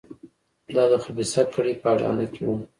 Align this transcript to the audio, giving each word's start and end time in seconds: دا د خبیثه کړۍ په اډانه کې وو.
دا 0.73 0.83
د 0.91 0.93
خبیثه 1.03 1.43
کړۍ 1.53 1.73
په 1.81 1.87
اډانه 1.93 2.25
کې 2.33 2.41
وو. 2.45 2.55